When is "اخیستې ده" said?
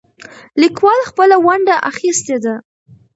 1.91-2.55